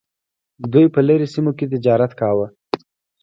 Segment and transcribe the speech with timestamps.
[0.71, 2.47] دوی په لرې سیمو کې تجارت کاوه